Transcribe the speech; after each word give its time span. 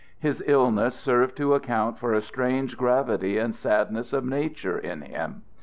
His 0.19 0.43
illness 0.47 0.95
served 0.95 1.37
to 1.37 1.53
account 1.53 1.99
for 1.99 2.11
a 2.15 2.21
strange 2.23 2.75
gravity 2.75 3.37
and 3.37 3.53
sadness 3.53 4.13
of 4.13 4.25
nature 4.25 4.79
in 4.79 5.01
him. 5.01 5.43